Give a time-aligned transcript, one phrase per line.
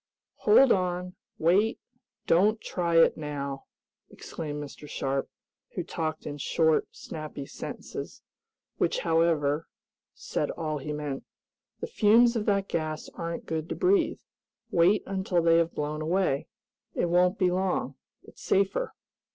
[0.37, 1.15] "Hold on!
[1.37, 1.79] Wait!
[2.25, 3.65] Don't try it now!"
[4.09, 4.89] exclaimed Mr.
[4.89, 5.29] Sharp,
[5.75, 8.23] who talked in short, snappy sentences,
[8.77, 9.67] which, however,
[10.15, 11.23] said all he meant.
[11.81, 14.21] "The fumes of that gas aren't good to breathe.
[14.71, 16.47] Wait, until they have blown away.
[16.95, 17.93] It won't be long.
[18.23, 18.95] It's safer."